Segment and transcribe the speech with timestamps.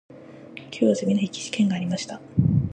[0.71, 2.19] 今日はゼミの筆記試験がありました。